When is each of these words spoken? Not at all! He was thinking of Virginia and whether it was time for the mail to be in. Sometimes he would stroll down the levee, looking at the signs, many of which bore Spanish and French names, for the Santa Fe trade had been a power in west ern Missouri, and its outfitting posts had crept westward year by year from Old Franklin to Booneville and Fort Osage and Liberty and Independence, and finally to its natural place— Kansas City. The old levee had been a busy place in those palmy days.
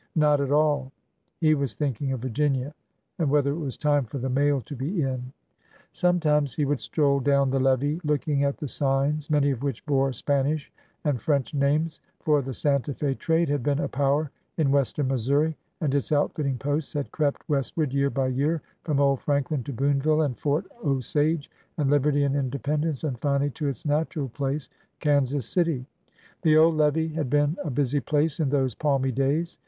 Not 0.15 0.41
at 0.41 0.51
all! 0.51 0.91
He 1.41 1.53
was 1.53 1.75
thinking 1.75 2.11
of 2.11 2.21
Virginia 2.21 2.73
and 3.19 3.29
whether 3.29 3.51
it 3.51 3.59
was 3.59 3.77
time 3.77 4.03
for 4.05 4.17
the 4.17 4.31
mail 4.31 4.59
to 4.61 4.75
be 4.75 5.03
in. 5.03 5.31
Sometimes 5.91 6.55
he 6.55 6.65
would 6.65 6.79
stroll 6.79 7.19
down 7.19 7.51
the 7.51 7.59
levee, 7.59 8.01
looking 8.03 8.43
at 8.43 8.57
the 8.57 8.67
signs, 8.67 9.29
many 9.29 9.51
of 9.51 9.61
which 9.61 9.85
bore 9.85 10.11
Spanish 10.11 10.71
and 11.03 11.21
French 11.21 11.53
names, 11.53 11.99
for 12.19 12.41
the 12.41 12.51
Santa 12.51 12.95
Fe 12.95 13.13
trade 13.13 13.47
had 13.47 13.61
been 13.61 13.77
a 13.77 13.87
power 13.87 14.31
in 14.57 14.71
west 14.71 14.97
ern 14.97 15.07
Missouri, 15.07 15.55
and 15.81 15.93
its 15.93 16.11
outfitting 16.11 16.57
posts 16.57 16.93
had 16.93 17.11
crept 17.11 17.47
westward 17.47 17.93
year 17.93 18.09
by 18.09 18.25
year 18.25 18.63
from 18.83 18.99
Old 18.99 19.21
Franklin 19.21 19.63
to 19.65 19.71
Booneville 19.71 20.21
and 20.25 20.35
Fort 20.35 20.65
Osage 20.83 21.47
and 21.77 21.91
Liberty 21.91 22.23
and 22.23 22.35
Independence, 22.35 23.03
and 23.03 23.19
finally 23.21 23.51
to 23.51 23.67
its 23.67 23.85
natural 23.85 24.29
place— 24.29 24.67
Kansas 24.99 25.47
City. 25.47 25.85
The 26.41 26.57
old 26.57 26.73
levee 26.75 27.09
had 27.09 27.29
been 27.29 27.55
a 27.63 27.69
busy 27.69 27.99
place 27.99 28.39
in 28.39 28.49
those 28.49 28.73
palmy 28.73 29.11
days. 29.11 29.59